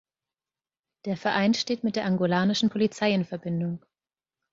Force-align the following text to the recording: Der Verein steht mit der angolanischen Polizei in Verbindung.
Der 1.05 1.15
Verein 1.15 1.53
steht 1.53 1.83
mit 1.83 1.95
der 1.95 2.05
angolanischen 2.05 2.71
Polizei 2.71 3.13
in 3.13 3.23
Verbindung. 3.23 3.85